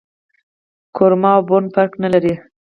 کورمه 0.97 1.29
او 1.35 1.41
بوڼ 1.47 1.63
فرق 1.75 1.91
نه 2.03 2.07
لري 2.13 2.33